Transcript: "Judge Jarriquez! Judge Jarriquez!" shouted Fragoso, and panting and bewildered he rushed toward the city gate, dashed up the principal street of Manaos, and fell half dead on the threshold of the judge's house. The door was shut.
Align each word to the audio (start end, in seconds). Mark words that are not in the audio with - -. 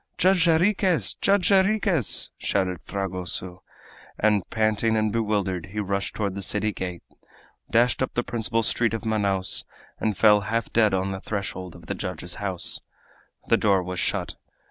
"Judge 0.17 0.45
Jarriquez! 0.47 1.13
Judge 1.21 1.49
Jarriquez!" 1.51 2.31
shouted 2.39 2.81
Fragoso, 2.85 3.61
and 4.17 4.49
panting 4.49 4.97
and 4.97 5.11
bewildered 5.13 5.67
he 5.67 5.79
rushed 5.79 6.15
toward 6.15 6.33
the 6.33 6.41
city 6.41 6.73
gate, 6.73 7.03
dashed 7.69 8.01
up 8.01 8.15
the 8.15 8.23
principal 8.23 8.63
street 8.63 8.95
of 8.95 9.05
Manaos, 9.05 9.63
and 9.99 10.17
fell 10.17 10.39
half 10.41 10.73
dead 10.73 10.95
on 10.95 11.11
the 11.11 11.21
threshold 11.21 11.75
of 11.75 11.85
the 11.85 11.93
judge's 11.93 12.37
house. 12.41 12.81
The 13.47 13.57
door 13.57 13.83
was 13.83 13.99
shut. 13.99 14.37